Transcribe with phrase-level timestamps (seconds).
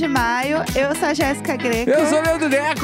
[0.00, 0.56] 27 de maio.
[0.74, 1.90] Eu sou a Jéssica Greco.
[1.90, 2.74] Eu sou o Leandro dia!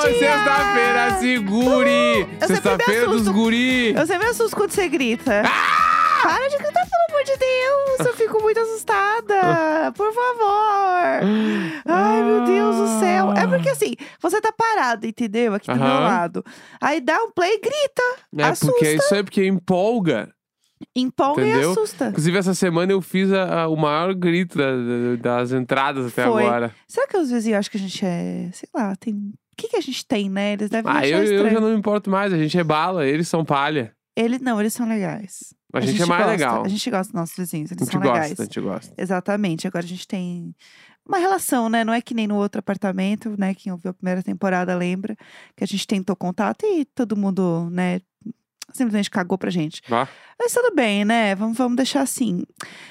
[0.00, 2.26] Sexta-feira, segure!
[2.26, 3.94] me Sexta-feira dos guri!
[3.94, 5.42] Eu sempre me assusto quando você grita.
[6.22, 8.06] Para de gritar, pelo amor de Deus!
[8.06, 9.92] Eu fico muito assustada.
[9.94, 11.20] Por favor.
[11.86, 13.32] Ai, meu Deus do céu.
[13.32, 15.54] É porque assim, você tá parado, entendeu?
[15.54, 16.44] Aqui do meu lado.
[16.80, 18.02] Aí dá um play e grita.
[18.36, 18.72] É assusta.
[18.72, 20.35] porque isso é porque empolga.
[20.94, 21.70] Empolga Entendeu?
[21.70, 22.08] e assusta.
[22.08, 26.24] Inclusive, essa semana eu fiz a- a- o maior grito da- da- das entradas até
[26.24, 26.44] Foi.
[26.44, 26.74] agora.
[26.86, 28.50] Será que os vizinhos acham que a gente é.
[28.52, 29.14] Sei lá, tem.
[29.14, 30.52] O que, que a gente tem, né?
[30.52, 32.30] Eles devem Ah, achar eu, eu já não me importo mais.
[32.32, 33.92] A gente é bala, eles são palha.
[34.14, 35.54] Ele, não, eles são legais.
[35.72, 36.64] A, gente, é mais gosta, legal.
[36.64, 38.40] A gente gosta dos nossos vizinhos, A eles gente são gosta, legais.
[38.40, 38.94] a gente gosta.
[38.96, 39.66] Exatamente.
[39.66, 40.54] Agora a gente tem
[41.06, 41.84] uma relação, né?
[41.84, 43.54] Não é que nem no outro apartamento, né?
[43.54, 45.16] Quem ouviu a primeira temporada lembra
[45.56, 48.00] que a gente tentou contato e todo mundo, né?
[48.72, 49.80] Simplesmente cagou pra gente.
[49.88, 50.08] Vá.
[50.38, 51.34] Mas tudo bem, né?
[51.34, 52.44] Vamos, vamos deixar assim.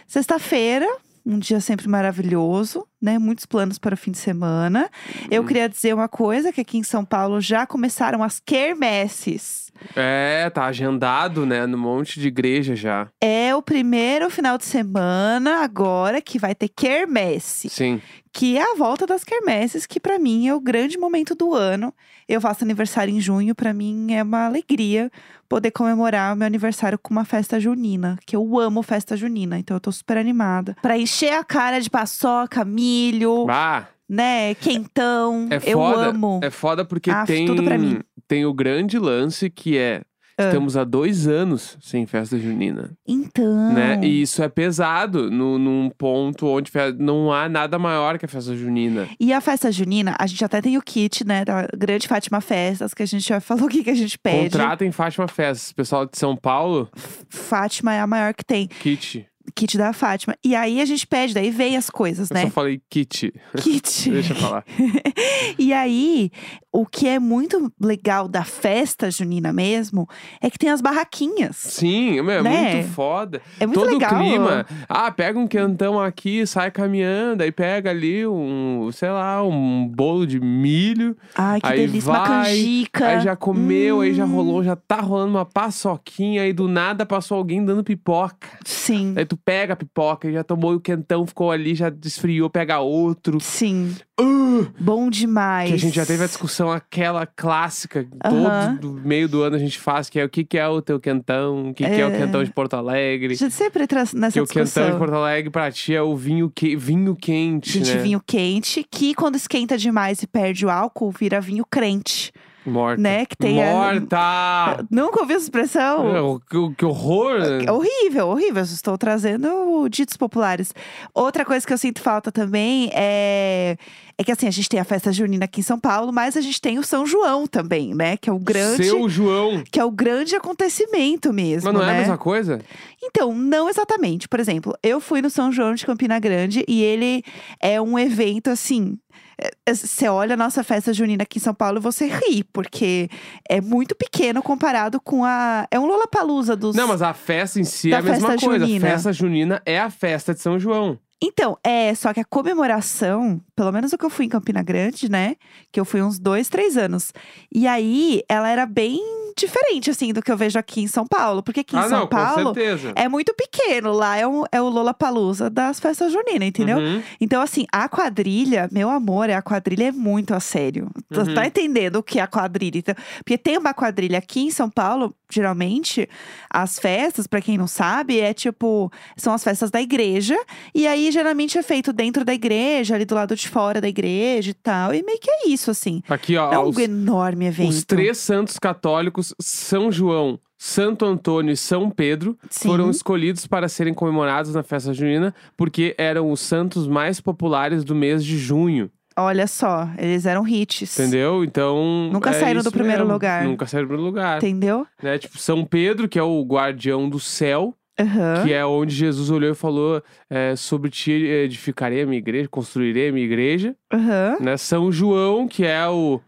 [0.08, 0.88] Sexta-feira,
[1.26, 3.20] um dia sempre maravilhoso, né?
[3.20, 4.90] Muitos planos para o fim de semana.
[5.30, 5.46] Eu Hum.
[5.46, 9.66] queria dizer uma coisa, que aqui em São Paulo já começaram as quermesses.
[9.96, 11.66] É, tá agendado, né?
[11.66, 13.08] No monte de igreja já.
[13.22, 17.70] É o primeiro final de semana agora que vai ter quermesse.
[17.70, 18.02] Sim.
[18.38, 21.94] que é a volta das quermesses, que pra mim é o grande momento do ano.
[22.28, 25.12] Eu faço aniversário em junho, pra mim é uma alegria
[25.48, 29.78] poder comemorar o meu aniversário com uma festa junina, que eu amo festa junina, então
[29.78, 30.76] eu tô super animada.
[30.82, 35.48] Pra encher a cara de paçoca, milho, Ah, né, quentão.
[35.52, 36.10] é eu foda.
[36.10, 36.40] amo.
[36.44, 38.00] É foda porque Ah, tem, tudo pra mim.
[38.28, 40.02] tem o grande lance que é.
[40.38, 40.48] Ah.
[40.48, 44.00] Estamos há dois anos sem festa junina, Então, né?
[44.04, 46.70] E isso é pesado no, num ponto onde
[47.00, 49.08] não há nada maior que a festa junina.
[49.18, 52.94] E a festa junina, a gente até tem o kit, né, da Grande Fátima Festas,
[52.94, 54.50] que a gente já falou o que, que a gente pede.
[54.50, 55.72] Contratem Fátima Festas.
[55.72, 56.90] Pessoal de São Paulo,
[57.30, 58.68] Fátima é a maior que tem.
[58.68, 59.26] kit.
[59.54, 60.36] Kit da Fátima.
[60.44, 62.42] E aí a gente pede, daí vem as coisas, Eu né?
[62.44, 63.34] só falei kit.
[63.58, 64.10] Kit.
[64.12, 64.64] Deixa eu falar.
[65.58, 66.32] e aí,
[66.72, 70.08] o que é muito legal da festa junina mesmo
[70.42, 71.56] é que tem as barraquinhas.
[71.58, 72.76] Sim, meu, é Né?
[72.76, 73.42] muito foda.
[73.60, 74.14] É muito Todo legal.
[74.14, 74.66] o clima.
[74.90, 80.26] Ah, pega um quentão aqui, sai caminhando, aí pega ali um, sei lá, um bolo
[80.26, 81.16] de milho.
[81.36, 82.10] Ai, que Aí delícia.
[82.12, 83.08] Uma vai, canjica.
[83.08, 84.32] Aí já comeu, aí já Hum.
[84.36, 88.48] rolou, já tá rolando uma paçoquinha, aí do nada passou alguém dando pipoca.
[88.66, 89.14] Sim.
[89.16, 93.40] Aí tu pega a pipoca, já tomou o quentão, ficou ali, já desfriou, pega outro.
[93.40, 93.96] Sim.
[94.20, 95.70] Uh, Bom demais.
[95.70, 98.78] que a gente já teve a discussão, aquela clássica, Aham.
[98.78, 100.82] todo do meio do ano a gente faz, que é o que, que é o
[100.82, 102.18] teu quentão, o que, que é o É.
[102.18, 103.34] quentão de Porto Alegre.
[103.34, 104.98] A gente sempre traz nessa Que o quentão de discussão.
[105.00, 108.02] Porto Alegre pra ti é o vinho, que, vinho quente, Gente, né?
[108.02, 112.32] vinho quente, que quando esquenta demais e perde o álcool, vira vinho crente,
[112.66, 113.02] Morta.
[113.02, 113.26] né?
[113.26, 114.86] Que tem a- Morta!
[114.90, 116.16] Nunca ouviu essa expressão?
[116.16, 117.40] É, que, que horror!
[117.66, 118.58] É horrível, horrível.
[118.58, 120.74] Eu Estou trazendo ditos populares.
[121.14, 123.78] Outra coisa que eu sinto falta também é.
[124.18, 126.42] É que assim, a gente tem a festa junina aqui em São Paulo, mas a
[126.42, 128.16] gente tem o São João também, né?
[128.16, 128.86] Que é o grande.
[128.86, 129.62] Seu João.
[129.70, 131.72] Que é o grande acontecimento mesmo.
[131.72, 131.98] Mas não é né?
[131.98, 132.62] a mesma coisa?
[133.04, 134.28] Então, não exatamente.
[134.30, 137.24] Por exemplo, eu fui no São João de Campina Grande e ele
[137.60, 138.98] é um evento assim.
[139.38, 143.10] é, Você olha a nossa festa junina aqui em São Paulo e você ri, porque
[143.50, 145.68] é muito pequeno comparado com a.
[145.70, 146.74] É um Lollapalooza dos.
[146.74, 148.60] Não, mas a festa em si é a mesma coisa.
[148.60, 148.88] junina.
[148.88, 150.98] A festa junina é a festa de São João.
[151.22, 155.10] Então, é, só que a comemoração, pelo menos o que eu fui em Campina Grande,
[155.10, 155.36] né?
[155.72, 157.14] Que eu fui uns dois, três anos.
[157.54, 159.00] E aí, ela era bem
[159.36, 161.44] diferente, assim, do que eu vejo aqui em São Paulo.
[161.44, 162.54] Porque aqui em ah, São não, Paulo
[162.96, 163.92] é muito pequeno.
[163.92, 166.78] Lá é, um, é o Lollapalooza das festas juninas, entendeu?
[166.78, 167.02] Uhum.
[167.20, 170.90] Então, assim, a quadrilha, meu amor, a quadrilha é muito a sério.
[171.12, 171.34] Uhum.
[171.34, 172.78] tá entendendo o que é a quadrilha?
[172.78, 176.08] Então, porque tem uma quadrilha aqui em São Paulo, geralmente,
[176.50, 180.38] as festas, pra quem não sabe, é tipo, são as festas da igreja.
[180.74, 184.52] E aí, geralmente, é feito dentro da igreja, ali do lado de fora da igreja
[184.52, 184.94] e tal.
[184.94, 186.02] E meio que é isso, assim.
[186.08, 187.70] Aqui, ó, É um os, enorme evento.
[187.70, 192.70] os três santos católicos, São João, Santo Antônio e São Pedro, Sim.
[192.70, 197.94] foram escolhidos para serem comemorados na festa junina, porque eram os santos mais populares do
[197.96, 198.90] mês de junho.
[199.18, 201.00] Olha só, eles eram hits.
[201.00, 201.44] Entendeu?
[201.44, 202.10] Então.
[202.12, 203.14] Nunca é saíram do primeiro mesmo.
[203.14, 203.46] lugar.
[203.46, 204.38] Nunca saíram do primeiro lugar.
[204.38, 204.86] Entendeu?
[205.02, 205.18] Né?
[205.18, 208.44] Tipo, São Pedro, que é o guardião do céu, Aham.
[208.44, 213.08] que é onde Jesus olhou e falou: é, sobre ti edificarei a minha igreja, construirei
[213.08, 213.74] a minha igreja.
[213.94, 214.38] Aham.
[214.42, 214.58] Né?
[214.58, 216.20] São João, que é o.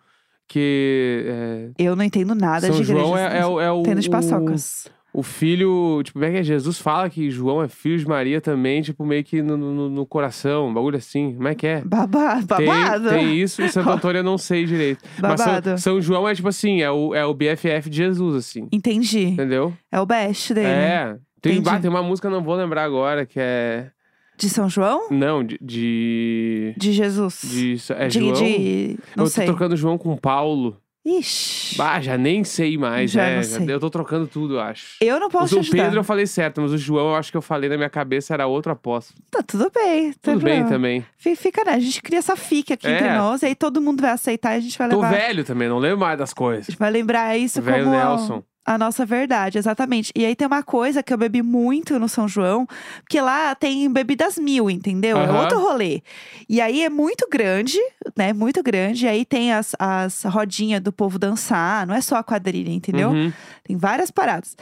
[0.47, 1.25] Que.
[1.27, 2.99] é, Eu não entendo nada São de igreja.
[3.01, 3.81] João é, é, o- é o.
[3.81, 4.87] Entendo de paçocas.
[5.13, 6.43] O filho, tipo, como é que é?
[6.43, 10.05] Jesus fala que João é filho de Maria também, tipo, meio que no, no, no
[10.05, 11.33] coração, um bagulho assim.
[11.33, 11.81] Como é que é?
[11.83, 12.45] Babado.
[12.55, 13.09] Tem, Babado.
[13.09, 15.03] tem isso, e Santo Antônio eu não sei direito.
[15.19, 15.77] Mas São, Babado.
[15.79, 18.67] São João é tipo assim, é o, é o BFF de Jesus, assim.
[18.71, 19.25] Entendi.
[19.29, 19.73] Entendeu?
[19.91, 20.67] É o best dele.
[20.67, 21.15] É.
[21.41, 21.81] Tem, Entendi.
[21.81, 23.89] tem uma música, não vou lembrar agora, que é.
[24.37, 25.07] De São João?
[25.09, 25.57] Não, de.
[25.61, 26.73] De.
[26.77, 27.41] De Jesus.
[27.43, 28.33] de- é de, João?
[28.33, 29.45] de- Não eu sei.
[29.45, 30.77] tô trocando João com Paulo.
[31.03, 31.77] Ixi.
[31.77, 33.09] Bah, já nem sei mais.
[33.11, 33.65] Já é, sei.
[33.73, 34.97] eu tô trocando tudo, eu acho.
[34.99, 35.83] Eu não posso o te ajudar.
[35.85, 38.33] Pedro eu falei certo, mas o João eu acho que eu falei na minha cabeça
[38.33, 39.17] era outro apóstolo.
[39.31, 40.11] Tá tudo bem.
[40.21, 40.69] Tudo bem problema.
[40.69, 41.05] também.
[41.17, 41.71] Fi- Fica, né?
[41.75, 43.17] A gente cria essa fique aqui entre É.
[43.17, 45.11] nós, e aí todo mundo vai aceitar e a gente vai Tô levar.
[45.13, 46.65] velho também, não lembro mais das A coisas.
[46.65, 48.43] gente vai lembrar isso Velho como a- Nelson.
[48.67, 50.11] A nossa verdade, exatamente.
[50.13, 52.67] E aí tem uma coisa que eu bebi muito no São João,
[53.01, 55.17] porque lá tem bebidas mil, entendeu?
[55.17, 55.39] É Aham.
[55.39, 56.03] outro rolê.
[56.49, 57.79] E aí é muito grande,
[58.13, 58.33] né?
[58.33, 59.05] Muito grande.
[59.05, 63.11] E aí tem as, as rodinhas do povo dançar, não é só a quadrilha, entendeu?
[63.11, 63.31] Uhum.
[63.63, 64.57] Tem várias paradas.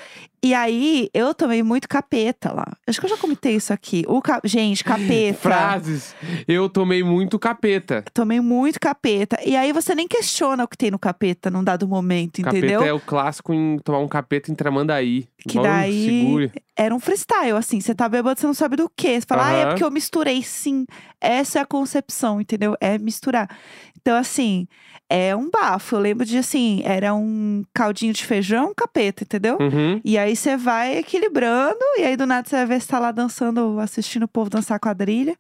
[0.46, 2.68] E aí, eu tomei muito capeta lá.
[2.86, 4.06] Acho que eu já comentei isso aqui.
[4.08, 5.40] O ca- Gente, capeta.
[5.40, 6.16] Frases.
[6.48, 8.04] Eu tomei muito capeta.
[8.14, 9.40] Tomei muito capeta.
[9.44, 12.80] E aí você nem questiona o que tem no capeta num dado momento, entendeu?
[12.80, 15.28] Capeta é o clássico em tomar um capeta em Tramandaí.
[15.48, 16.52] Que Bom, daí- Segure.
[16.78, 17.82] Era um freestyle, assim.
[17.82, 19.20] Você tá bêbado, você não sabe do quê.
[19.20, 20.44] Você fala, ah, é porque eu misturei.
[20.44, 20.86] Sim,
[21.20, 22.76] essa é a concepção, entendeu?
[22.80, 23.50] É misturar.
[24.00, 24.68] Então, assim,
[25.10, 25.96] é um bafo.
[25.96, 29.58] Eu lembro de, assim, era um caldinho de feijão, capeta, entendeu?
[29.60, 30.02] Uhum.
[30.04, 33.12] E aí você vai equilibrando, e aí do nada você vai ver se tá lá
[33.12, 35.38] dançando, assistindo o povo dançar quadrilha.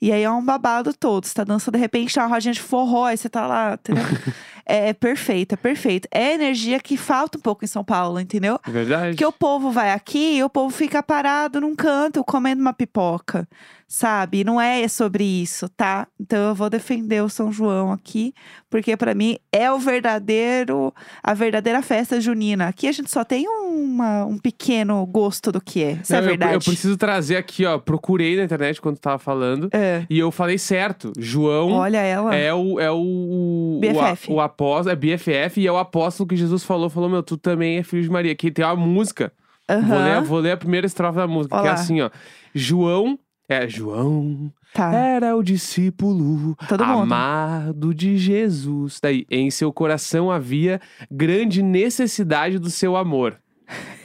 [0.00, 1.24] E aí é um babado todo.
[1.24, 4.02] Você tá dançando, de repente, tá uma rodinha de forró, aí você tá lá, entendeu?
[4.66, 6.08] é, é perfeito, é perfeito.
[6.10, 8.58] É energia que falta um pouco em São Paulo, entendeu?
[8.66, 9.10] Verdade.
[9.10, 13.48] Porque o povo vai aqui e o povo fica parado num canto comendo uma pipoca,
[13.94, 14.42] sabe?
[14.42, 16.06] Não é sobre isso, tá?
[16.18, 18.32] Então eu vou defender o São João aqui,
[18.70, 22.68] porque pra mim é o verdadeiro, a verdadeira festa junina.
[22.68, 25.92] Aqui a gente só tem uma- um pequeno gosto do que é.
[26.02, 26.54] Isso Não, é eu- verdade.
[26.54, 27.78] Eu, preciso trazer aqui, ó.
[27.78, 29.68] Procurei na internet quando tava falando.
[29.74, 30.06] É.
[30.08, 31.12] E eu falei certo.
[31.18, 32.34] João Olha ela.
[32.34, 32.80] é o.
[32.80, 34.30] É o, BFF.
[34.32, 36.88] O, o apóstolo, é BFF e é o apóstolo que Jesus falou.
[36.88, 38.34] Falou, meu, tu também é filho de Maria.
[38.34, 39.30] Que tem uma música.
[39.68, 41.72] Vou, ler, vou ler a primeira estrofe da música, que é Olá.
[41.74, 42.10] assim, ó.
[42.54, 43.18] João.
[43.52, 44.92] É, João Tá.
[44.94, 48.98] era o discípulo amado de Jesus.
[49.02, 53.38] Daí, em seu coração havia grande necessidade do seu amor.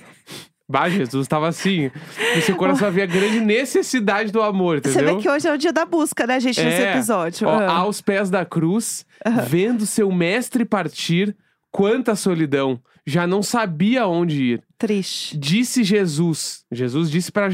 [0.69, 1.89] Bah, Jesus estava assim.
[2.35, 5.15] Em seu coração havia grande necessidade do amor, Você entendeu?
[5.15, 6.91] vê que hoje é o dia da busca, né, gente, nesse É.
[6.91, 7.47] episódio.
[7.47, 7.71] Ó, Ah.
[7.77, 9.05] aos pés da cruz,
[9.47, 11.33] vendo seu mestre partir,
[11.71, 12.81] quanta solidão.
[13.05, 14.63] Já não sabia onde ir.
[14.77, 15.37] Triste.
[15.37, 16.63] Disse Jesus.
[16.71, 17.49] Jesus disse para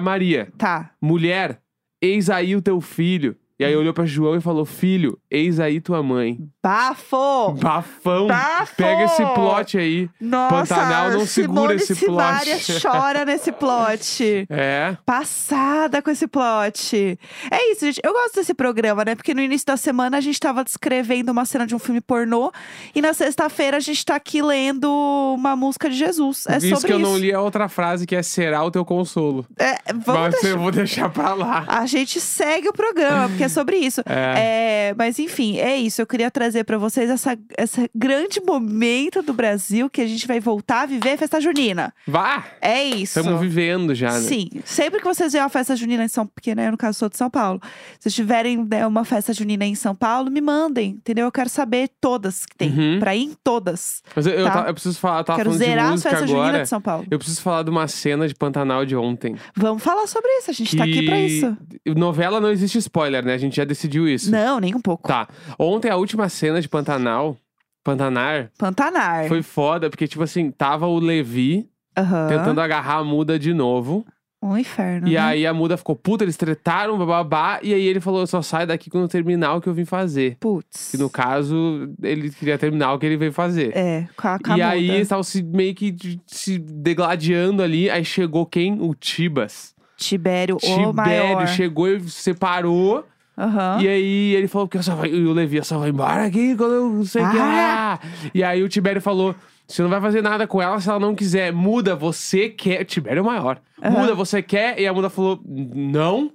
[0.00, 0.94] Maria: Tá.
[1.00, 1.60] Mulher,
[2.00, 3.36] eis aí o teu filho.
[3.60, 6.38] E aí olhou para João e falou: Filho, eis aí tua mãe.
[6.62, 7.52] Bafo!
[7.52, 8.26] Bafão.
[8.26, 8.74] Bafo!
[8.74, 10.08] Pega esse plot aí.
[10.18, 12.80] Nossa, Pantanal não segura Simone esse Simaria plot.
[12.80, 14.46] chora nesse plot.
[14.48, 14.96] É.
[15.04, 17.18] Passada com esse plot.
[17.50, 18.00] É isso, gente.
[18.02, 19.14] Eu gosto desse programa, né?
[19.14, 22.50] Porque no início da semana a gente tava descrevendo uma cena de um filme pornô.
[22.94, 24.90] E na sexta-feira a gente tá aqui lendo
[25.34, 26.46] uma música de Jesus.
[26.48, 27.10] É isso sobre que eu isso.
[27.10, 29.44] não li a outra frase que é será o teu consolo.
[29.58, 30.48] É, vamos Mas deixar...
[30.48, 31.66] eu vou deixar pra lá.
[31.68, 34.00] A gente segue o programa, porque sobre isso.
[34.06, 34.90] É.
[34.90, 36.00] É, mas enfim, é isso.
[36.00, 40.40] Eu queria trazer pra vocês essa, esse grande momento do Brasil que a gente vai
[40.40, 41.92] voltar a viver a festa junina.
[42.06, 42.44] Vá!
[42.60, 43.18] É isso.
[43.18, 44.20] Estamos vivendo já, né?
[44.20, 47.08] Sim, sempre que vocês verem uma festa junina em São porque né, no caso sou
[47.08, 47.60] de São Paulo,
[47.98, 51.26] se tiverem né, uma festa junina em São Paulo, me mandem, entendeu?
[51.26, 52.98] Eu quero saber todas que tem, Uhum.
[53.00, 54.02] pra ir em todas.
[54.14, 54.62] Mas eu, eu, Tá.
[54.62, 56.62] ta- eu preciso falar, eu tava quero falando de zerar as festas agora.
[56.62, 57.06] de São Paulo.
[57.10, 59.36] Eu preciso falar de uma cena de Pantanal de ontem.
[59.56, 61.56] Vamos falar sobre isso, a gente tá aqui pra que- isso.
[61.96, 63.34] Novela não existe spoiler, né?
[63.40, 64.30] A gente já decidiu isso.
[64.30, 65.08] Não, nem um pouco.
[65.08, 65.26] Tá.
[65.58, 67.36] Ontem a última cena de Pantanal,
[67.82, 69.26] Pantanar, Pantanar.
[69.28, 72.28] foi foda, porque, tipo assim, tava o Levi Aham.
[72.28, 74.04] tentando agarrar a muda de novo.
[74.42, 75.06] Um inferno.
[75.06, 75.18] E né?
[75.18, 77.58] aí a muda ficou puta, eles tretaram, bababá.
[77.62, 80.36] E aí ele falou: só saio daqui quando terminar o que eu vim fazer.
[80.40, 80.90] Putz.
[80.92, 83.76] Que no caso, ele queria terminar o que ele veio fazer.
[83.76, 84.92] É, com a, com a E aí muda.
[84.94, 87.90] eles estavam se, meio que de- se degladiando ali.
[87.90, 88.80] Aí chegou quem?
[88.80, 89.74] O Tibas.
[89.98, 91.46] Tibério, o Tibério maior.
[91.48, 93.04] chegou e separou.
[93.40, 93.78] Aham.
[93.82, 96.90] E aí ele falou que vai, e o Levi só vai embora aqui quando eu
[96.90, 97.42] não sei o que Ah.
[97.42, 98.00] lá.
[98.34, 99.34] E aí o Tibério falou:
[99.66, 101.52] você não vai fazer nada com ela se ela não quiser.
[101.52, 102.84] Muda, você quer.
[102.84, 103.60] Tibério é o maior.
[103.82, 104.00] Aham.
[104.00, 104.78] Muda, você quer?
[104.80, 106.30] E a muda falou: não.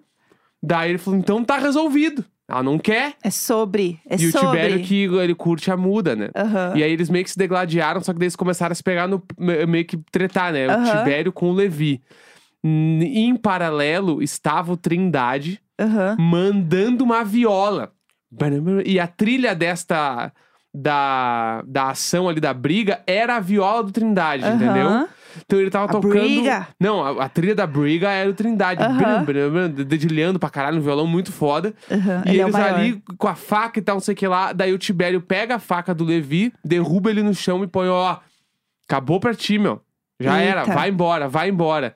[0.63, 2.23] Daí ele falou: então tá resolvido.
[2.47, 3.13] Ela não quer.
[3.23, 3.99] É sobre.
[4.07, 4.47] É e o sobre.
[4.47, 6.29] Tibério que ele curte a muda, né?
[6.35, 6.73] Aham.
[6.75, 9.07] E aí eles meio que se degladiaram, só que daí eles começaram a se pegar
[9.07, 9.21] no.
[9.37, 10.67] me- meio que tretar, né?
[10.67, 10.97] O Aham.
[10.99, 12.01] Tibério com o Levi.
[12.63, 16.15] Em paralelo estava o Trindade Aham.
[16.19, 17.91] mandando uma viola.
[18.85, 20.31] E a trilha desta.
[20.77, 24.55] Da, da ação ali da briga era a viola do Trindade, Aham.
[24.55, 25.07] entendeu?
[25.45, 26.11] Então ele tava A tocando.
[26.11, 26.67] briga.
[26.77, 28.83] Não, a, a trilha da briga era o Trindade.
[28.83, 29.23] Aham.
[29.23, 31.73] Brum, brum, brum, Dedilhando pra caralho, um violão muito foda.
[31.89, 32.73] E Ele é eles maior.
[32.75, 34.51] ali com a faca e tal, não sei o que lá.
[34.51, 38.17] Daí o Tibério pega a faca do Levi, derruba ele no chão e põe, ó.
[38.85, 39.81] Acabou pra ti, meu.
[40.19, 40.73] Já era, Eita.
[40.73, 41.95] vai embora, vai embora.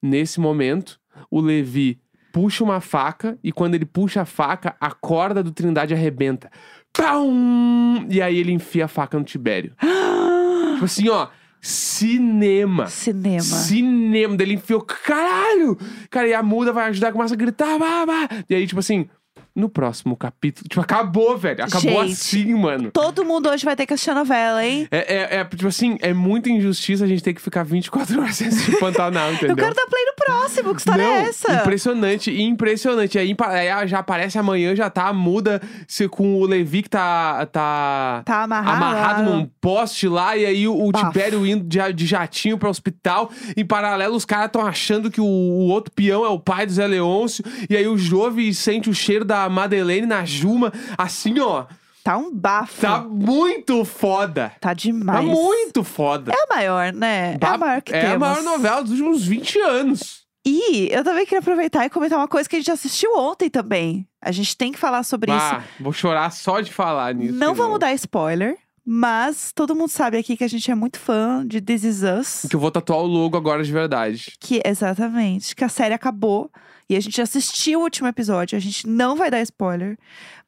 [0.00, 1.98] Nesse momento, o Levi
[2.32, 6.50] puxa uma faca e quando ele puxa a faca, a corda do Trindade arrebenta.
[6.92, 8.06] Pum!
[8.08, 9.72] E aí ele enfia a faca no Tibério.
[10.74, 11.28] tipo assim, ó,
[11.60, 12.86] cinema.
[12.86, 13.40] Cinema.
[13.40, 14.36] Cinema.
[14.36, 15.78] Daí ele enfiou, caralho!
[16.10, 18.28] Cara, e a muda vai ajudar, começa a gritar, bah, bah.
[18.48, 19.08] E aí, tipo assim,
[19.54, 20.68] no próximo capítulo.
[20.68, 21.64] Tipo, acabou, velho.
[21.64, 22.12] Acabou Gente.
[22.12, 22.90] assim, mano.
[22.92, 24.86] Todo mundo hoje vai ter que assistir a novela, hein?
[24.90, 28.36] É, é, é, tipo assim, é muita injustiça a gente ter que ficar 24 horas
[28.36, 29.50] sem assistir Pantanal, entendeu?
[29.50, 30.74] Eu quero dar play no próximo.
[30.74, 31.52] Que história Não, é essa?
[31.54, 33.18] Impressionante, impressionante.
[33.18, 38.22] Aí, aí já aparece amanhã, já tá muda se com o Levi que tá, tá,
[38.24, 38.76] Tá amarrado.
[38.76, 40.92] amarrado num poste lá, e aí o, o.
[40.92, 43.30] Tibério indo de, de jatinho pro hospital.
[43.56, 46.72] Em paralelo, os caras tão achando que o, o outro peão é o pai do
[46.72, 47.44] Zé Leôncio.
[47.68, 50.72] E aí o Jove sente o cheiro da Madeleine na Juma.
[50.98, 51.64] Assim, ó,
[52.02, 52.80] Tá um bafo.
[52.80, 54.52] tá muito foda.
[54.60, 55.18] Tá demais.
[55.18, 56.32] Tá muito foda.
[56.32, 57.36] É a maior, né?
[57.40, 58.14] É a maior que é temos.
[58.14, 60.20] a maior novela dos últimos 20 anos.
[60.44, 64.06] E eu também queria aproveitar e comentar uma coisa que a gente assistiu ontem também.
[64.22, 65.40] A gente tem que falar sobre isso.
[65.40, 67.34] Ah, vou chorar só de falar nisso.
[67.34, 71.46] Não vamos dar spoiler, mas todo mundo sabe aqui que a gente é muito fã
[71.46, 72.46] de This Is Us.
[72.48, 74.32] Que eu vou tatuar o logo agora de verdade.
[74.40, 76.50] Que, exatamente, que a série acabou.
[76.90, 78.56] E a gente assistiu o último episódio.
[78.56, 79.96] A gente não vai dar spoiler,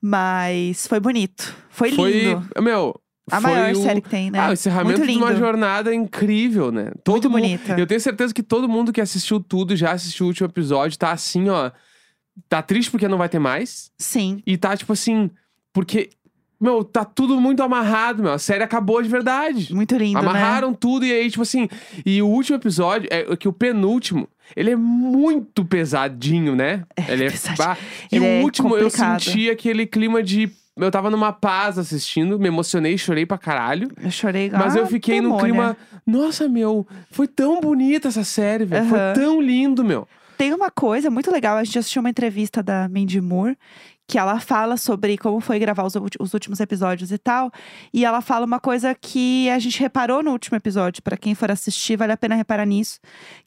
[0.01, 1.55] mas foi bonito.
[1.71, 2.45] Foi lindo.
[2.61, 3.01] Meu.
[3.31, 3.77] A foi maior o...
[3.77, 4.41] série que tem, né?
[4.41, 6.91] Ah, o encerramento de uma jornada incrível, né?
[7.05, 7.59] Todo Muito mundo...
[7.59, 7.81] bonita.
[7.81, 11.13] Eu tenho certeza que todo mundo que assistiu tudo, já assistiu o último episódio, tá
[11.13, 11.71] assim, ó.
[12.49, 13.93] Tá triste porque não vai ter mais.
[13.97, 14.43] Sim.
[14.45, 15.31] E tá tipo assim,
[15.73, 16.11] porque.
[16.61, 18.33] Meu, tá tudo muito amarrado, meu.
[18.33, 19.73] A série acabou de verdade.
[19.73, 20.29] Muito lindo, né?
[20.29, 21.69] Amarraram tudo e aí, tipo assim.
[22.05, 26.85] E o último episódio, é que o penúltimo, ele é muito pesadinho, né?
[27.09, 27.31] ele é.
[27.31, 27.57] pesadinho.
[27.59, 27.77] bah,
[28.11, 30.51] E Ele o é último eu senti aquele clima de.
[30.75, 33.91] Eu tava numa paz assistindo, me emocionei, chorei pra caralho.
[34.03, 34.51] Eu chorei.
[34.51, 35.45] Mas ah, eu fiquei num demônia.
[35.45, 35.77] clima.
[36.07, 38.87] Nossa, meu, foi tão bonita essa série, velho.
[38.87, 39.13] Foi Aham.
[39.15, 40.09] tão lindo, meu.
[40.39, 43.57] Tem uma coisa muito legal, a gente assistiu uma entrevista da Mandy Moore,
[44.07, 47.51] que ela fala sobre como foi gravar os, os últimos episódios e tal.
[47.93, 51.51] E ela fala uma coisa que a gente reparou no último episódio, pra quem for
[51.51, 53.01] assistir, vale a pena reparar nisso.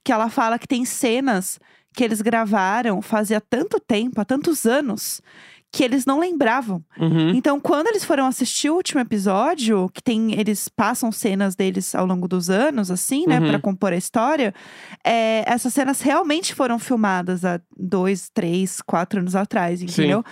[0.03, 1.59] Que ela fala que tem cenas
[1.95, 5.21] que eles gravaram fazia tanto tempo, há tantos anos,
[5.75, 6.81] que eles não lembravam.
[6.97, 7.31] Uhum.
[7.31, 12.05] Então, quando eles foram assistir o último episódio, que tem, eles passam cenas deles ao
[12.05, 13.49] longo dos anos, assim, né, Uhum.
[13.49, 14.53] Pra compor a história,
[15.03, 20.23] é, essas cenas realmente foram filmadas há dois, três, quatro anos atrás, entendeu?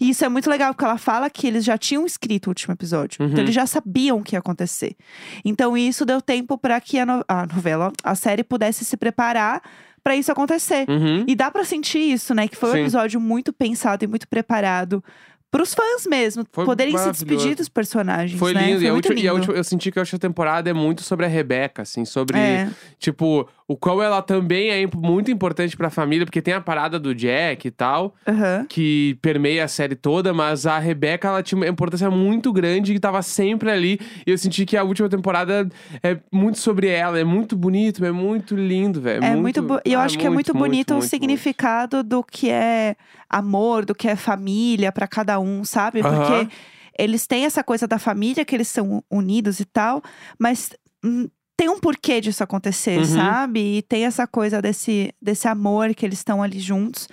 [0.00, 2.72] E isso é muito legal, porque ela fala que eles já tinham escrito o último
[2.72, 3.18] episódio.
[3.22, 3.28] Uhum.
[3.28, 4.96] Então, eles já sabiam o que ia acontecer.
[5.44, 9.60] Então, isso deu tempo para que a, no- a novela, a série pudesse se preparar
[10.06, 10.88] pra isso acontecer.
[10.88, 11.24] Uhum.
[11.26, 12.46] E dá pra sentir isso, né?
[12.46, 12.80] Que foi um Sim.
[12.82, 15.02] episódio muito pensado e muito preparado
[15.50, 18.38] pros fãs mesmo, Foi poderem se despedir dos personagens.
[18.38, 18.66] Foi né?
[18.68, 18.84] lindo.
[18.84, 19.34] e, a última, e a lindo.
[19.34, 22.68] última- eu senti que a última temporada é muito sobre a Rebeca, assim, sobre, É.
[23.00, 27.12] tipo, o qual ela também é muito importante pra família, porque tem a parada do
[27.12, 28.64] Jack e tal, Aham.
[28.68, 33.00] que permeia a série toda, mas a Rebeca, ela tinha uma importância muito grande e
[33.00, 33.98] tava sempre ali.
[34.24, 35.68] E eu senti que a última temporada
[36.00, 39.24] é muito sobre ela, é muito bonito, é muito lindo, velho.
[39.24, 41.08] É muito, bo- e eu ah, acho que é muito, bonito o muito, muito.
[41.08, 42.94] significado do que é
[43.28, 46.00] amor, do que é família pra cada um, sabe?
[46.02, 46.14] Aham.
[46.16, 46.54] Porque
[46.96, 50.00] eles têm essa coisa da família, que eles são unidos e tal,
[50.38, 50.70] mas
[51.56, 53.04] tem um porquê disso acontecer, Uhum.
[53.04, 53.78] sabe?
[53.78, 57.08] E tem essa coisa desse, desse amor que eles estão ali juntos.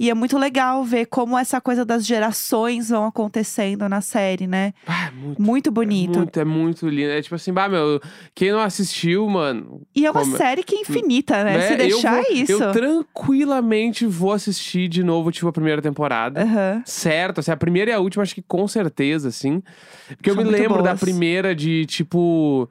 [0.00, 4.72] E é muito legal ver como essa coisa das gerações vão acontecendo na série, né?
[4.86, 6.18] Ah, é muito, Muito é bonito.
[6.20, 7.10] muito, é muito lindo.
[7.10, 8.00] É tipo assim, bah, meu,
[8.32, 11.58] quem não assistiu, mano, E é uma Como- série que é infinita, né?
[11.58, 12.52] né, Se deixar eu vou, isso.
[12.52, 16.42] Eu tranquilamente vou assistir de novo, tipo, a primeira temporada.
[16.42, 16.82] Aham.
[16.84, 19.60] Certo, assim, a primeira e a última, acho que com certeza, assim.
[20.08, 21.00] Porque eu São me muito lembro da boas.
[21.00, 22.70] primeira de, tipo,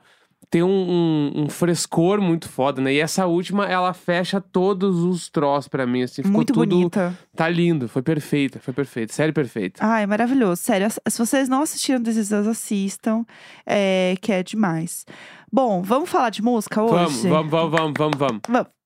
[0.49, 2.93] ter um, um, um frescor muito foda, né?
[2.93, 6.23] E essa última, ela fecha todos os troços pra mim, assim.
[6.23, 6.65] Ficou Muito tudo.
[6.65, 7.17] bonita.
[7.35, 9.13] Tá lindo, foi perfeita, foi perfeita.
[9.13, 9.85] Série perfeita.
[9.85, 10.61] Ai, maravilhoso.
[10.61, 13.25] Sério, se vocês não assistiram This assistam,
[13.65, 15.05] é, que é demais.
[15.51, 16.93] Bom, vamos falar de música hoje?
[16.93, 18.41] Vamos, vamos, vamos, vamos, vamos, vamos.
[18.47, 18.77] Vamos.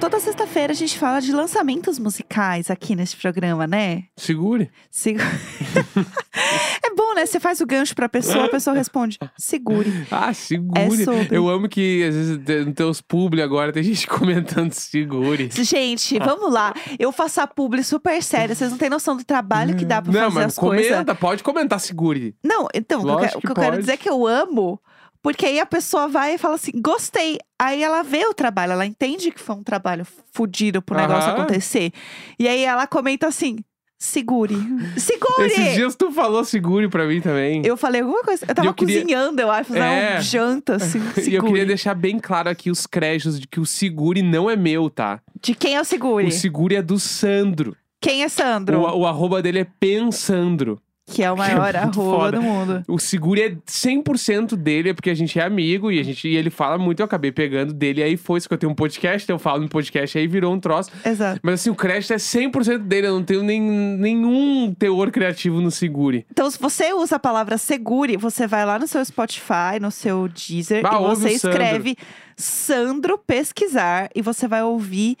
[0.00, 4.04] Toda sexta-feira a gente fala de lançamentos musicais aqui nesse programa, né?
[4.16, 4.70] Segure.
[4.90, 5.18] Segu-
[6.84, 7.26] é bom, né?
[7.26, 10.06] Você faz o gancho pra pessoa, a pessoa responde, segure.
[10.10, 10.80] Ah, segure.
[10.80, 11.36] É sobre.
[11.36, 15.50] Eu amo que, às vezes, nos teus publi agora tem gente comentando segure.
[15.52, 16.72] Gente, vamos lá.
[16.98, 18.54] Eu faço a publi super séria.
[18.54, 20.88] Vocês não têm noção do trabalho que dá pra Não, fazer mas as coisas.
[20.92, 22.36] comenta, pode comentar segure.
[22.42, 24.80] Não, então, o que eu, que que eu quero dizer é que eu amo,
[25.22, 27.38] porque aí a pessoa vai e fala assim, gostei.
[27.58, 31.38] Aí ela vê o trabalho, ela entende que foi um trabalho fudido pro negócio Aham.
[31.42, 31.92] acontecer.
[32.38, 33.56] E aí ela comenta assim.
[34.00, 34.54] Segure.
[34.96, 35.46] Segure!
[35.46, 37.62] Esses dias tu falou segure pra mim também.
[37.66, 38.46] Eu falei alguma coisa.
[38.48, 40.10] Eu tava eu queria- cozinhando, eu acho, fazendo É.
[40.12, 41.00] uma janta, assim.
[41.28, 44.54] E eu queria deixar bem claro aqui os créditos de que o segure não é
[44.54, 45.20] meu, tá?
[45.42, 46.28] De quem é o segure?
[46.28, 47.76] O segure é do Sandro.
[48.00, 48.78] Quem é Sandro?
[48.78, 50.80] O, o arroba dele é Pensandro.
[51.10, 52.36] Que é o maior Que é arroba foda.
[52.38, 52.84] do mundo.
[52.86, 56.36] O segure é 100% dele, é porque a gente é amigo e, a gente, e
[56.36, 57.00] ele fala muito.
[57.00, 59.68] Eu acabei pegando dele, aí foi isso que eu tenho um podcast, eu falo no
[59.68, 60.90] podcast, aí virou um troço.
[61.04, 61.40] Exato.
[61.42, 65.70] Mas assim, o crédito é 100% dele, eu não tenho nem, nenhum teor criativo no
[65.70, 66.26] segure.
[66.30, 70.28] Então, se você usa a palavra segure, você vai lá no seu Spotify, no seu
[70.28, 71.96] Deezer, Bah, e você escreve
[72.36, 75.16] Sandro pesquisar e você vai ouvir.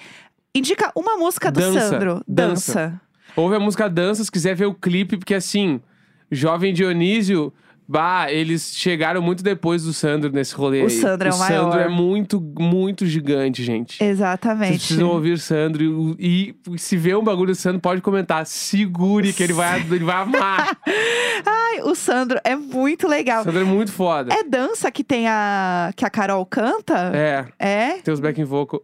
[0.54, 2.22] Indica uma música do Dança, Sandro.
[2.26, 2.74] dança.
[2.74, 3.00] Dança.
[3.38, 5.80] Ouve a música Dança, se quiser ver o clipe, porque assim,
[6.28, 7.52] Jovem Dionísio,
[7.86, 10.80] bah, eles chegaram muito depois do Sandro nesse rolê.
[10.80, 10.90] O aí.
[10.90, 11.86] Sandro é o Sandro maior.
[11.86, 13.96] é muito, muito gigante, gente.
[13.96, 14.78] Vocês Exatamente.
[14.78, 18.44] precisam ouvir Sandro e, e se vê um bagulho do Sandro, pode comentar.
[18.44, 20.76] Segure que ele vai, ele vai amar.
[21.46, 23.44] Ai, o Sandro é muito legal.
[23.44, 24.34] Sandro é muito foda.
[24.34, 25.92] É dança que tem a.
[25.94, 27.12] que a Carol canta?
[27.14, 27.92] É, É?
[28.02, 28.82] tem os backing vocal.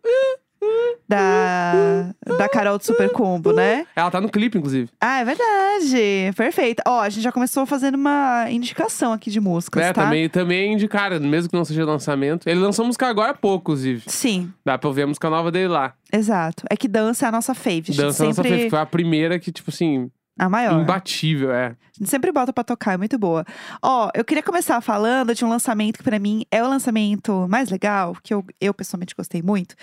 [1.06, 3.86] Da, da Carol do Super Combo, né?
[3.94, 4.88] Ela tá no clipe, inclusive.
[5.00, 6.32] Ah, é verdade.
[6.36, 6.82] Perfeito.
[6.86, 10.04] Ó, a gente já começou fazendo uma indicação aqui de músicas, É, tá?
[10.04, 12.48] também, também é indicar, mesmo que não seja lançamento.
[12.48, 14.02] Ele lançou música agora há pouco, inclusive.
[14.06, 15.92] Sim, Dá pra ouvir a música nova dele lá.
[16.12, 16.64] exato.
[16.70, 17.74] É que dança é a nossa fave.
[17.80, 18.42] A gente Dança Nossa.
[18.42, 20.80] Fê, foi a primeira que, tipo assim, A maior.
[20.80, 21.66] imbatível, é.
[21.66, 23.44] A gente sempre bota pra tocar, é muito boa.
[23.82, 27.70] Ó, eu queria começar falando de um lançamento que pra mim é o lançamento mais
[27.70, 29.74] legal, que eu, eu pessoalmente gostei muito,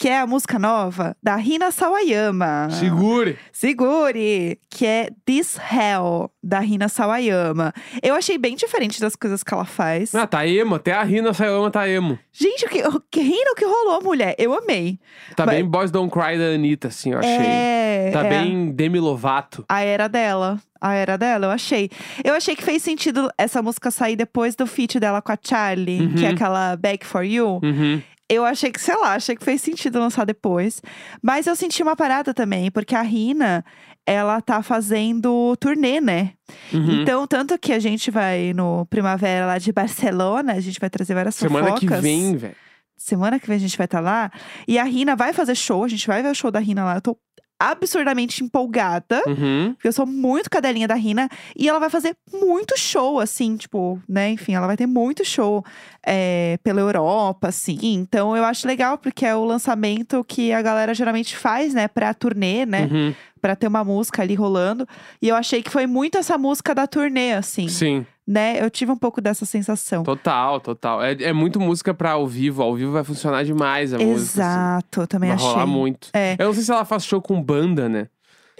[0.00, 2.68] que é a música nova da Rina Sawayama.
[2.70, 3.36] Segure!
[3.52, 4.58] Segure!
[4.70, 7.70] Que é This Hell, da Rina Sawayama.
[8.02, 10.14] Eu achei bem diferente das coisas que ela faz.
[10.14, 10.76] Ah, tá emo.
[10.76, 12.18] Até a Rina Sayama tá emo.
[12.32, 14.34] Gente, o que, o que Rina, o que rolou, mulher?
[14.38, 14.98] Eu amei.
[15.36, 17.30] Tá Mas- bem Boys Don't Cry da Anitta, assim, eu achei.
[17.36, 19.66] É, tá é bem Demi Lovato.
[19.68, 20.58] A era dela.
[20.80, 21.90] A era dela, eu achei.
[22.24, 26.08] Eu achei que fez sentido essa música sair depois do feat dela com a Charlie,
[26.16, 26.34] que é Uhum.
[26.34, 27.60] aquela Back for You.
[27.62, 28.00] Uhum.
[28.30, 30.80] Eu achei que, sei lá, achei que fez sentido lançar depois.
[31.20, 33.64] Mas eu senti uma parada também, porque a Rina,
[34.06, 36.34] ela tá fazendo turnê, né?
[36.72, 37.02] Uhum.
[37.02, 41.12] Então, tanto que a gente vai no Primavera lá de Barcelona, a gente vai trazer
[41.12, 42.00] várias Semana que fofocas.
[42.00, 42.54] vem, velho.
[42.96, 44.30] Semana que vem a gente vai estar lá.
[44.68, 46.94] E a Rina vai fazer show, a gente vai ver o show da Rina lá.
[46.96, 47.18] Eu tô
[47.60, 49.22] absurdamente empolgada.
[49.26, 49.74] Uhum.
[49.74, 51.28] Porque eu sou muito cadelinha da Rina.
[51.54, 54.30] E ela vai fazer muito show, assim, tipo, né?
[54.30, 55.62] Enfim, ela vai ter muito show
[56.06, 57.78] é, pela Europa, assim.
[57.82, 61.88] Então eu acho legal, porque é o lançamento que a galera geralmente faz, né?
[61.88, 62.88] Pra turnê, né?
[62.90, 63.14] Uhum.
[63.40, 64.86] Pra ter uma música ali rolando.
[65.20, 68.62] E eu achei que foi muito essa música da turnê, assim, Sim, né?
[68.62, 70.02] Eu tive um pouco dessa sensação.
[70.02, 71.02] total, total.
[71.02, 72.62] É, é muito música pra ao vivo.
[72.62, 74.12] Ao vivo vai funcionar demais a música.
[74.14, 74.40] assim.
[74.40, 75.48] Exato, eu também Vai achei.
[75.48, 76.08] rolar muito.
[76.12, 76.36] É.
[76.38, 78.08] Eu não sei se ela faz show com banda, né?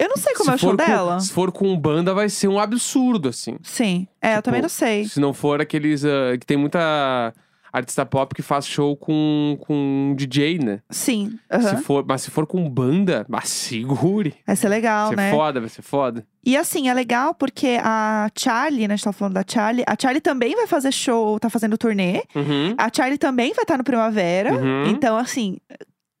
[0.01, 1.19] Eu não sei como se é o show com- dela.
[1.19, 3.57] Se for com banda, vai ser um absurdo, assim.
[3.61, 4.07] Sim.
[4.21, 5.05] É, eu Tipo, também não sei.
[5.05, 6.03] Se não for aqueles.
[6.03, 7.33] ah, que tem muita
[7.73, 10.79] artista pop que faz show com, com DJ, né?
[10.89, 11.39] Sim.
[11.49, 11.77] aham.
[11.77, 14.33] Se for, mas se for com banda, mas segure.
[14.45, 15.31] Vai ser legal, vai ser né?
[15.31, 16.25] foda, vai ser foda.
[16.45, 18.95] E assim, é legal porque a Charlie, né?
[18.95, 19.85] A gente tá falando da Charlie.
[19.87, 22.23] A Charlie também vai fazer show, tá fazendo turnê.
[22.35, 22.75] Uhum.
[22.77, 24.53] A Charlie também vai estar no Primavera.
[24.53, 24.87] Uhum.
[24.87, 25.57] Então, assim,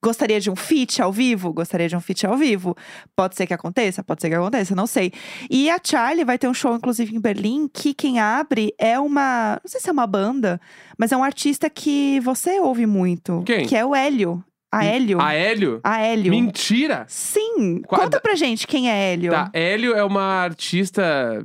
[0.03, 1.53] gostaria de um feat ao vivo?
[1.53, 2.75] Gostaria de um feat ao vivo.
[3.15, 4.03] Pode ser que aconteça?
[4.03, 5.11] Pode ser que aconteça, não sei.
[5.49, 9.59] E a Charlie vai ter um show, inclusive, em Berlim, que quem abre é uma.
[9.63, 10.59] Não sei se é uma banda,
[10.97, 13.43] mas é um artista que você ouve muito.
[13.45, 13.65] Quem?
[13.65, 14.43] Que é o Hélio.
[14.73, 15.19] A Hélio.
[15.19, 15.81] A Hélio?
[15.83, 16.31] A Hélio.
[16.31, 17.03] Mentira!
[17.09, 17.81] Sim!
[17.85, 19.29] Qua- Conta pra gente quem é Hélio.
[19.33, 21.03] Tá, Hélio é uma artista,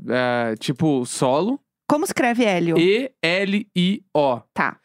[0.08, 1.58] é, tipo, solo.
[1.88, 2.76] Como escreve Hélio?
[2.78, 4.40] E-L-I-O.
[4.54, 4.76] Tá.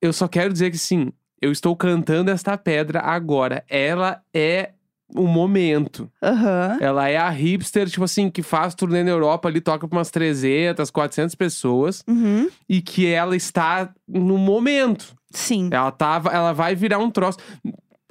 [0.00, 3.64] Eu só quero dizer que sim, eu estou cantando esta pedra agora.
[3.68, 4.70] Ela é
[5.14, 6.10] o momento.
[6.22, 6.78] Aham.
[6.80, 10.10] Ela é a hipster, tipo assim, que faz turnê na Europa ali, toca pra umas
[10.10, 12.04] 300, 400 pessoas.
[12.06, 12.48] Uhum.
[12.68, 15.14] E que ela está no momento.
[15.30, 15.68] Sim.
[15.72, 17.38] Ela, tava, ela vai virar um troço.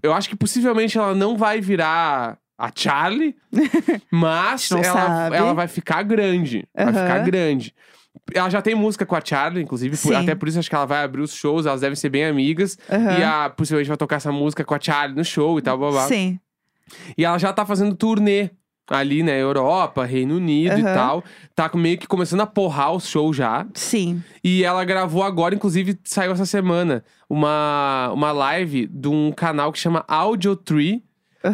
[0.02, 3.36] Eu acho que possivelmente ela não vai virar a Charlie,
[4.12, 5.36] mas ela, sabe.
[5.36, 6.68] ela vai ficar grande.
[6.76, 6.94] Vai Aham.
[6.94, 7.74] ficar grande.
[8.34, 10.86] Ela já tem música com a Charlie, inclusive, por- até por isso acho que ela
[10.86, 12.78] vai abrir os shows, elas devem ser bem amigas.
[12.90, 13.18] Aham.
[13.20, 15.92] E a, possivelmente vai tocar essa música com a Charlie no show e tal, blá,
[15.92, 16.08] blá.
[16.08, 16.40] Sim.
[17.18, 18.50] E ela já tá fazendo turnê
[18.90, 20.94] ali na Europa, Reino Unido e Aham.
[20.96, 21.24] tal.
[21.56, 23.68] Tá meio que começando a porrar os shows já.
[23.76, 24.24] Sim.
[24.44, 29.78] E ela gravou agora, inclusive saiu essa semana, uma, uma live de um canal que
[29.78, 31.04] chama Audio Tree,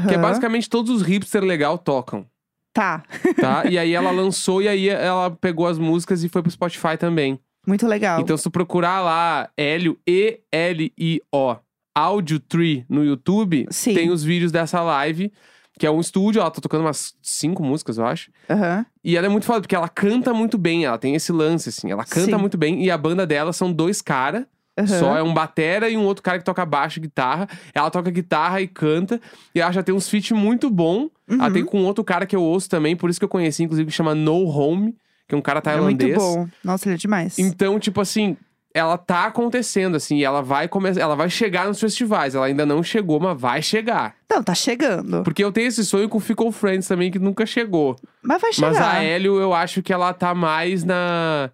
[0.07, 2.25] que é basicamente todos os hipster legal tocam,
[2.75, 3.03] Tá.
[3.39, 3.63] tá?
[3.71, 7.39] e aí ela lançou e aí ela pegou as músicas e foi pro Spotify também.
[7.65, 8.19] Muito legal.
[8.19, 11.55] Então se tu procurar lá Hélio E-L-I-O
[11.95, 13.93] Audio Tree no YouTube, Sim.
[13.93, 15.31] tem os vídeos dessa live.
[15.79, 18.29] que é um estúdio, ela tá tocando umas cinco músicas, eu acho.
[18.49, 18.85] Aham.
[19.03, 21.91] E ela é muito foda, porque ela canta muito bem, ela tem esse lance, assim.
[21.91, 22.41] Ela canta Sim.
[22.41, 24.45] muito bem, e a banda dela são dois caras.
[24.77, 24.87] Aham.
[24.87, 27.47] Só é um batera e um outro cara que toca baixo e guitarra.
[27.73, 29.19] Ela toca guitarra e canta.
[29.53, 31.09] E ela já tem uns feat muito bom.
[31.29, 31.53] Ela Uhum.
[31.53, 33.95] tem com outro cara que eu ouço também, por isso que eu conheci, inclusive, que
[33.95, 34.95] chama No Home,
[35.27, 36.17] que é um cara É tailandês.
[36.17, 36.47] muito bom.
[36.63, 37.39] Nossa, ele é demais.
[37.39, 38.37] Então, tipo assim,
[38.73, 40.99] ela tá acontecendo, assim, e ela vai começar.
[41.01, 42.35] Ela vai chegar nos festivais.
[42.35, 44.13] Ela ainda não chegou, mas vai chegar.
[44.29, 45.23] Não, tá chegando.
[45.23, 47.95] Porque eu tenho esse sonho com o Fickle Friends também, que nunca chegou.
[48.21, 48.67] Mas vai chegar.
[48.73, 51.49] Mas a Hélio, eu acho que ela tá mais na.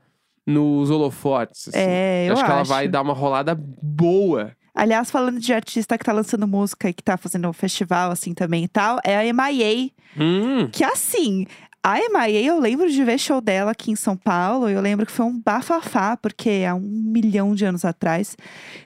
[0.45, 1.67] Nos holofotes.
[1.67, 1.77] assim.
[1.77, 2.69] É, eu acho que ela acho.
[2.69, 4.51] vai dar uma rolada boa.
[4.73, 8.33] Aliás, falando de artista que tá lançando música e que tá fazendo um festival assim
[8.33, 9.89] também e tal, é a MIA.
[10.17, 10.69] Hum.
[10.71, 11.45] Que assim,
[11.83, 14.69] a MIA, eu lembro de ver show dela aqui em São Paulo.
[14.69, 18.37] e Eu lembro que foi um bafafá, porque há um milhão de anos atrás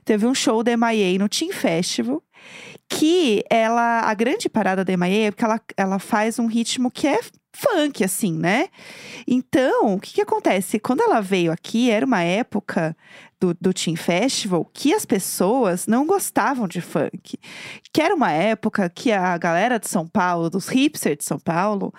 [0.04, 2.24] teve um show da MIA no Team Festival.
[2.88, 7.08] Que ela, a grande parada da MIA é porque ela, ela faz um ritmo que
[7.08, 7.20] é
[7.56, 8.68] funk, assim, né?
[9.28, 10.80] Então, o que que acontece?
[10.80, 12.96] Quando ela veio aqui, era uma época
[13.40, 17.38] do, do Team Festival que as pessoas não gostavam de funk.
[17.92, 21.94] Que era uma época que a galera de São Paulo, dos hipsters de São Paulo,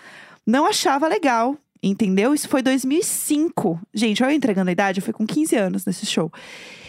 [0.47, 1.57] não achava legal.
[1.83, 2.35] Entendeu?
[2.35, 3.81] Isso foi 2005.
[3.95, 6.33] Gente, olha eu entregando a idade, eu fui com 15 anos nesse show.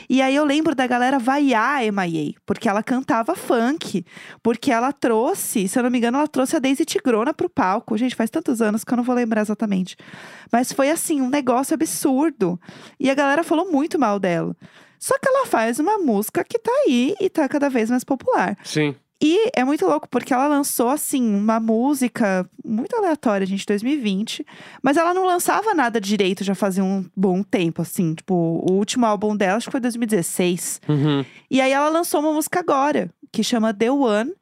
[0.09, 4.05] E aí eu lembro da galera vaiar a MIA, porque ela cantava funk.
[4.41, 7.97] Porque ela trouxe, se eu não me engano, ela trouxe a Daisy Tigrona pro palco.
[7.97, 9.97] Gente, faz tantos anos que eu não vou lembrar exatamente.
[10.51, 12.59] Mas foi assim, um negócio absurdo.
[12.99, 14.55] E a galera falou muito mal dela.
[14.99, 18.57] Só que ela faz uma música que tá aí e tá cada vez mais popular.
[18.63, 18.95] Sim.
[19.21, 24.45] E é muito louco, porque ela lançou, assim, uma música muito aleatória, gente, 2020.
[24.81, 28.13] Mas ela não lançava nada direito já fazia um bom tempo, assim.
[28.13, 30.81] Tipo, o último álbum dela, acho que foi 2016.
[30.87, 31.25] Uhum.
[31.49, 34.33] E aí ela lançou uma música agora, que chama The One.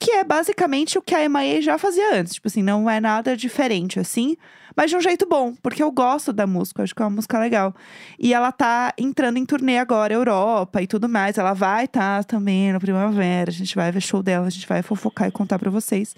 [0.00, 2.32] Que é basicamente o que a MIA já fazia antes.
[2.34, 4.34] Tipo assim, não é nada diferente, assim.
[4.74, 7.38] Mas de um jeito bom, porque eu gosto da música, acho que é uma música
[7.38, 7.74] legal.
[8.18, 11.36] E ela tá entrando em turnê agora, Europa e tudo mais.
[11.36, 14.66] Ela vai estar tá também no Primavera, a gente vai ver show dela, a gente
[14.66, 16.16] vai fofocar e contar pra vocês.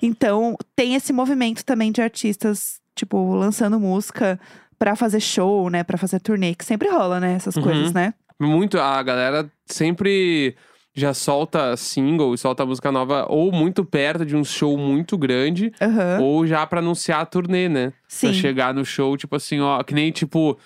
[0.00, 4.38] Então, tem esse movimento também de artistas, tipo, lançando música
[4.78, 5.82] pra fazer show, né?
[5.82, 7.32] Pra fazer turnê, que sempre rola, né?
[7.34, 7.62] Essas Uhum.
[7.62, 8.14] coisas, né?
[8.38, 8.78] Muito.
[8.78, 10.54] A galera sempre
[10.96, 16.20] já solta single solta música nova ou muito perto de um show muito grande, Aham.
[16.22, 17.92] ou já pra anunciar a turnê, né?
[18.08, 18.28] Sim.
[18.28, 20.58] Pra chegar no show, tipo assim, ó, que nem tipo.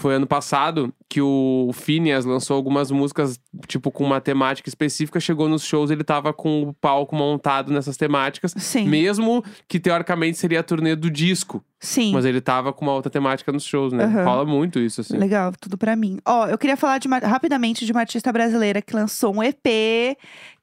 [0.00, 5.20] Foi ano passado que o Phineas lançou algumas músicas, tipo, com uma temática específica.
[5.20, 8.54] Chegou nos shows, ele tava com o palco montado nessas temáticas.
[8.56, 8.88] Sim.
[8.88, 11.62] Mesmo que teoricamente seria a turnê do disco.
[11.78, 12.12] Sim.
[12.14, 14.04] Mas ele tava com uma outra temática nos shows, né?
[14.04, 14.24] Aham.
[14.24, 15.18] Rola muito isso, assim.
[15.18, 16.18] Legal, tudo pra mim.
[16.26, 20.16] Ó, eu queria falar de uma- rapidamente de uma artista brasileira que lançou um EP,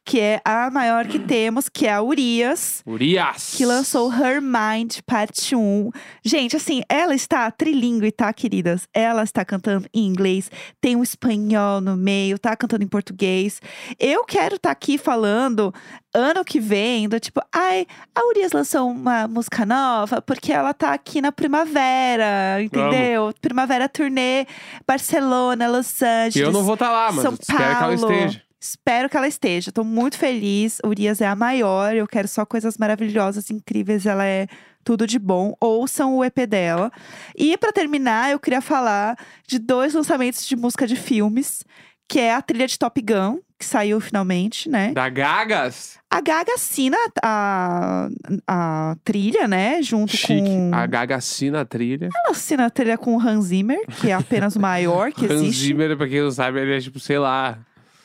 [0.08, 2.82] que é a maior que temos, que é a Urias.
[2.88, 3.54] Urias!
[3.58, 5.91] Que lançou Her Mind Parte 1.
[6.24, 8.88] Gente, assim, ela está trilingue, tá, queridas?
[8.93, 13.62] Ela está cantando em inglês, tem um espanhol no meio, tá cantando em português.
[14.00, 15.74] Eu quero estar aqui falando
[16.13, 20.93] ano que vem, do tipo, ai, a Urias lançou uma música nova porque ela tá
[20.93, 23.34] aqui na primavera, entendeu?
[23.41, 24.48] Primavera turnê,
[24.88, 26.36] Barcelona, Los Angeles.
[26.38, 28.13] Eu não vou estar lá, mas São eu espero que ela Paulo.
[28.13, 28.46] esteja.
[28.60, 29.72] Espero que ela esteja.
[29.72, 30.80] Tô muito feliz.
[30.86, 31.96] Urias é a maior.
[31.96, 34.06] Eu quero só coisas maravilhosas, incríveis.
[34.06, 34.48] Ela é
[34.84, 35.54] tudo de bom.
[35.62, 36.91] Ouçam o EP dela.
[37.36, 39.17] E pra terminar, eu queria falar
[39.48, 41.63] de dois lançamentos de música de filmes,
[42.10, 44.91] que é a trilha de Top Gun, que saiu finalmente, né?
[44.93, 45.98] Da Gagas?
[46.10, 48.08] A Gaga assina a,
[48.48, 49.82] a trilha, né?
[49.84, 50.34] Junto Chique.
[50.41, 50.72] com.
[50.74, 52.06] A Gaga assina a trilha.
[52.06, 55.41] Ela assina a trilha com o Hans Zimmer, que é apenas o maior que Hans
[55.41, 55.65] existe.
[55.65, 57.60] Zimmer, pra quem não sabe, ele é tipo, sei lá.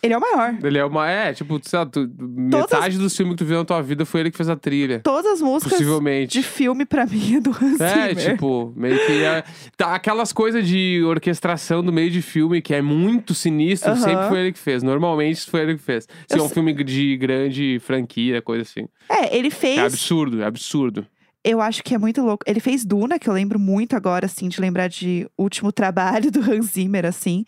[0.04, 0.58] Ele é o maior.
[0.64, 1.08] Ele é uma.
[1.08, 4.20] É, tipo, sei lá, tu- metade dos filmes que tu viu na tua vida foi
[4.20, 4.98] ele que fez a trilha.
[4.98, 6.32] Todas as músicas Possivelmente.
[6.32, 8.32] de filme, pra mim, é do Hans É, Zimmer.
[8.32, 9.22] tipo, meio que.
[9.22, 9.44] é-
[9.76, 14.00] tá, aquelas coisas de orquestração no meio de filme que é muito sinistro, Aham.
[14.00, 14.82] sempre foi ele que fez.
[14.82, 16.04] Normalmente foi ele que fez.
[16.26, 18.88] Se Eu é um sei- filme de grande franquia, coisa assim.
[19.08, 19.78] É, ele fez.
[19.78, 21.06] É absurdo, é absurdo.
[21.44, 22.44] Eu acho que é muito louco.
[22.46, 26.40] Ele fez Duna, que eu lembro muito agora, assim, de lembrar de último trabalho do
[26.40, 27.44] Hans Zimmer, assim.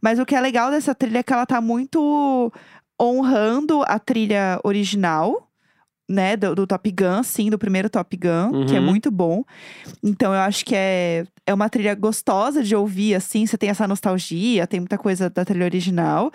[0.00, 2.52] Mas o que é legal dessa trilha é que ela tá muito
[3.00, 5.48] honrando a trilha original,
[6.08, 6.36] né?
[6.36, 8.86] Do, do Top Gun, sim, do primeiro Top Gun, que é Uhum.
[8.86, 9.44] muito bom.
[10.02, 13.46] Então eu acho que é, é uma trilha gostosa de ouvir, assim.
[13.46, 16.32] Você tem essa nostalgia, tem muita coisa da trilha original.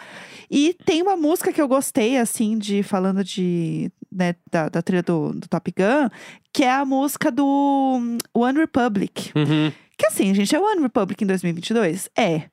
[0.49, 3.91] E tem uma música que eu gostei, assim, de falando de.
[4.13, 6.09] Né, da, da trilha do, do Top Gun,
[6.51, 9.31] que é a música do hum, One Republic.
[9.33, 9.71] Uhum.
[9.97, 12.09] Que assim, gente, é One Republic em 2022?
[12.17, 12.43] É.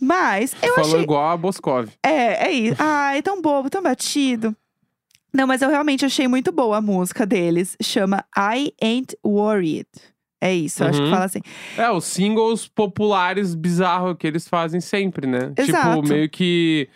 [0.00, 1.02] Mas eu Falou achei.
[1.02, 1.88] igual a Boscov.
[2.02, 2.76] É, é isso.
[2.82, 4.54] Ai, tão bobo, tão batido.
[5.32, 7.76] Não, mas eu realmente achei muito boa a música deles.
[7.82, 9.86] Chama I Ain't Worried.
[10.40, 11.10] É isso, eu acho que Uhum.
[11.12, 11.40] fala assim.
[11.78, 15.52] É, os singles populares bizarros que eles fazem sempre, né?
[15.56, 16.02] Exato.
[16.02, 16.88] Tipo, meio que.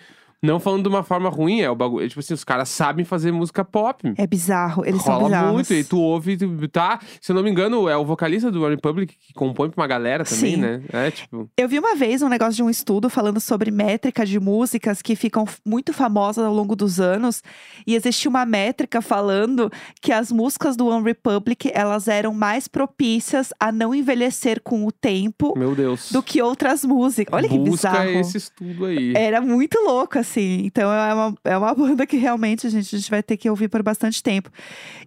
[0.42, 2.06] Não falando de uma forma ruim, é o bagulho.
[2.06, 4.14] é Tipo assim, os caras sabem fazer música pop.
[4.16, 5.52] É bizarro, eles são Rola bizarros.
[5.52, 6.98] muito, e tu ouve, tu tá.
[7.20, 9.86] Se eu não me engano, é o vocalista do One Republic que compõe pra uma
[9.86, 10.56] galera também, Sim.
[10.56, 10.82] né?
[10.92, 11.50] É, tipo.
[11.58, 15.14] Eu vi uma vez um negócio de um estudo falando sobre métrica de músicas que
[15.14, 17.42] ficam muito famosas ao longo dos anos.
[17.86, 23.52] E existia uma métrica falando que as músicas do One Republic, elas eram mais propícias
[23.60, 26.10] a não envelhecer com o tempo Meu Deus.
[26.10, 27.34] do que outras músicas.
[27.34, 28.10] Olha que Busca bizarro.
[28.20, 29.12] esse estudo aí.
[29.14, 30.29] Era muito louco, assim.
[30.38, 33.48] Então é uma, é uma banda que realmente a gente, a gente vai ter que
[33.48, 34.50] ouvir por bastante tempo.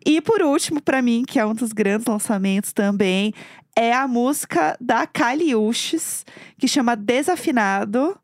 [0.05, 3.33] E por último, pra mim, que é um dos grandes lançamentos também,
[3.75, 6.25] é a música da Kylie Uchis,
[6.57, 8.17] que chama Desafinado.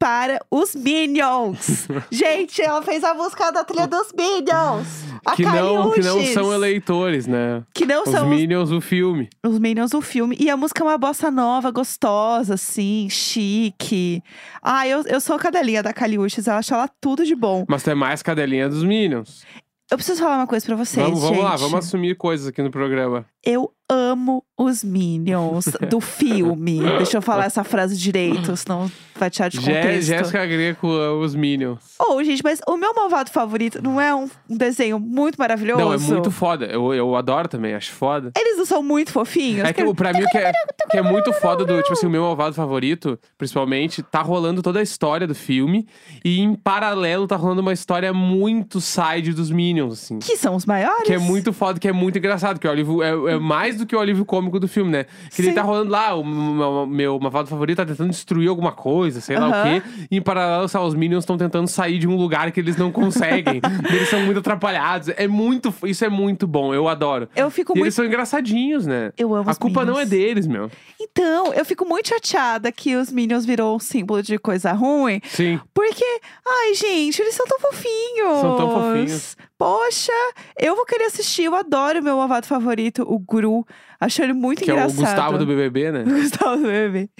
[0.00, 1.86] Para os Minions!
[2.10, 4.86] Gente, ela fez a música da trilha dos Minions!
[5.26, 7.62] A que, não, que não são eleitores, né?
[7.74, 9.28] Que não Os são os Minions do filme.
[9.46, 10.34] os Minions do filme.
[10.40, 14.22] E a música é uma bossa nova, gostosa, assim, chique.
[14.62, 17.66] Ah, eu, eu sou cadelinha da Kylie Uchis, eu acho ela tudo de bom.
[17.68, 19.44] Mas tu é mais cadelinha dos Minions.
[19.90, 22.70] Eu preciso falar uma coisa pra vocês, vamos vamos lá, vamos assumir coisas aqui no
[22.70, 23.26] programa.
[23.44, 26.80] Eu amo os Minions do filme.
[26.98, 30.06] Deixa eu falar essa frase direito, senão vai tirar de contexto.
[30.06, 31.80] Jéssica Greco ama os Minions.
[31.98, 35.80] Oh, gente, mas o meu malvado favorito não é um, um desenho muito maravilhoso?
[35.82, 36.66] Não, é muito foda.
[36.66, 38.30] Eu, eu adoro também, acho foda.
[38.38, 39.64] Eles não são muito fofinhos?
[39.68, 40.52] É que o- pra mim o que é,
[40.90, 44.78] que é muito foda do, tipo assim, o meu malvado favorito, principalmente, tá rolando toda
[44.78, 45.86] a história do filme.
[46.24, 50.18] E em paralelo tá rolando uma história muito side dos Minions, assim.
[50.20, 51.02] Que são os maiores?
[51.08, 52.60] Que é muito foda, que é muito engraçado.
[52.60, 55.04] Que o alívio é, é mais do que o alívio cômico do filme, né?
[55.30, 55.54] Que ele Sim.
[55.54, 56.86] tá rolando lá, o meu,
[57.18, 59.82] meu favorito tá tentando destruir alguma coisa, sei lá o quê.
[60.10, 62.90] E em paralelo, sabe, os Minions estão tentando sair de um lugar que eles não
[62.92, 63.60] conseguem.
[63.92, 65.08] eles são muito atrapalhados.
[65.16, 65.72] É muito.
[65.84, 67.28] Isso é muito bom, eu adoro.
[67.34, 69.12] Eu fico E muito eles são engraçadinhos, né?
[69.16, 70.10] Eu amo A culpa não é Minions.
[70.10, 70.70] deles, meu.
[71.00, 75.20] Então, eu fico muito chateada que os Minions virou um símbolo de coisa ruim.
[75.24, 75.60] Sim.
[75.72, 76.04] Porque,
[76.46, 78.40] ai, gente, eles são tão fofinhos.
[78.40, 79.36] São tão fofinhos.
[79.60, 80.10] Poxa,
[80.58, 81.44] eu vou querer assistir.
[81.44, 83.62] Eu adoro o meu malvado favorito, o Gru.
[84.00, 85.04] Acho ele muito Que é o engraçado.
[85.04, 86.02] Gustavo do BBB, né?
[86.08, 87.10] Gustavo do bebê.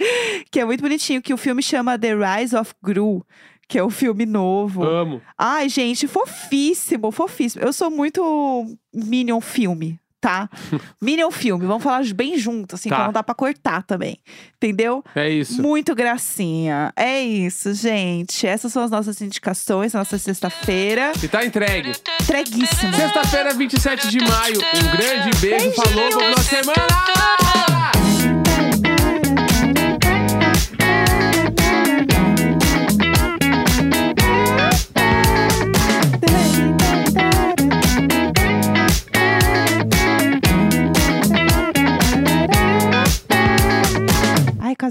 [0.49, 1.21] Que é muito bonitinho.
[1.21, 3.23] Que o filme chama The Rise of Gru.
[3.67, 4.81] Que é o filme novo.
[4.83, 5.21] Amo.
[5.37, 7.63] Ai, gente, fofíssimo, fofíssimo.
[7.63, 10.47] Eu sou muito Minion filme, tá?
[11.01, 12.95] Minion filme, vamos falar bem junto, assim, Tá.
[12.95, 14.19] pra não dá pra cortar também.
[14.55, 15.03] Entendeu?
[15.15, 15.61] É isso.
[15.61, 16.93] Muito gracinha.
[16.95, 18.45] É isso, gente.
[18.45, 21.11] Essas são as nossas indicações, nossa sexta-feira.
[21.23, 21.91] E tá entregue.
[22.27, 22.93] Treguíssima.
[22.93, 24.57] Sexta-feira, 27 de maio.
[24.57, 25.71] Um grande beijo.
[25.73, 27.40] Falou, boa semana!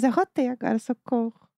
[0.00, 1.50] Quase arrotei agora, socorro.